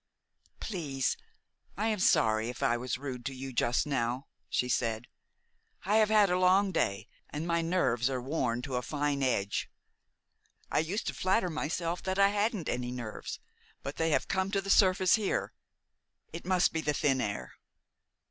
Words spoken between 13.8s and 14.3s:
but they have